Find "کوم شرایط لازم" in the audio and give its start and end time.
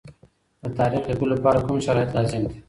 1.65-2.41